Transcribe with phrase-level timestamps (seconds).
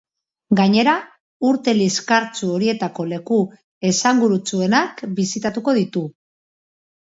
[0.59, 0.95] Gainera,
[1.49, 3.39] urte liskartsu horietako leku
[3.93, 6.07] esanguratsuenak bisitatuko ditu.